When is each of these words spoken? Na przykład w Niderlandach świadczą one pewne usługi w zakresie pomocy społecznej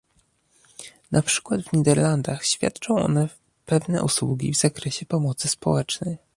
Na 1.11 1.21
przykład 1.21 1.61
w 1.61 1.73
Niderlandach 1.73 2.45
świadczą 2.45 2.95
one 2.95 3.29
pewne 3.65 4.03
usługi 4.03 4.51
w 4.53 4.57
zakresie 4.57 5.05
pomocy 5.05 5.47
społecznej 5.47 6.17